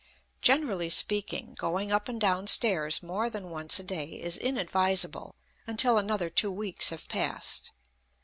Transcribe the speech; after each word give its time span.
Generally 0.41 0.89
speaking, 0.89 1.53
going 1.59 1.91
up 1.91 2.09
and 2.09 2.19
down 2.19 2.47
stairs 2.47 3.03
more 3.03 3.29
than 3.29 3.51
once 3.51 3.77
a 3.77 3.83
day 3.83 4.19
is 4.19 4.35
inadvisable 4.35 5.35
until 5.67 5.99
another 5.99 6.31
two 6.31 6.51
weeks 6.51 6.89
have 6.89 7.07
passed. 7.07 7.69